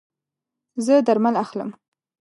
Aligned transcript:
زه 0.85 0.93
درمل 1.07 1.35
اخلم 1.43 1.69